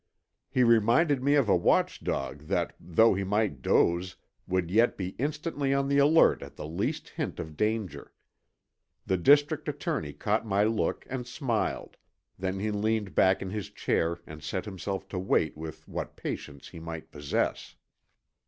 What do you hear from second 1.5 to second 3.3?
watchdog that though he